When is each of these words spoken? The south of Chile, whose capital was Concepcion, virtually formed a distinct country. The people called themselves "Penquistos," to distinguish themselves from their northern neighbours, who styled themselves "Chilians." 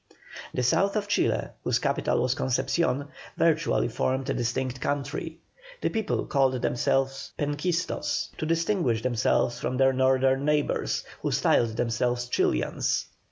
The 0.51 0.63
south 0.63 0.95
of 0.95 1.07
Chile, 1.07 1.49
whose 1.63 1.77
capital 1.77 2.23
was 2.23 2.33
Concepcion, 2.33 3.09
virtually 3.37 3.87
formed 3.87 4.31
a 4.31 4.33
distinct 4.33 4.81
country. 4.81 5.37
The 5.81 5.91
people 5.91 6.25
called 6.25 6.59
themselves 6.63 7.31
"Penquistos," 7.37 8.29
to 8.39 8.45
distinguish 8.47 9.03
themselves 9.03 9.59
from 9.59 9.77
their 9.77 9.93
northern 9.93 10.43
neighbours, 10.43 11.03
who 11.21 11.31
styled 11.31 11.77
themselves 11.77 12.27
"Chilians." 12.29 13.05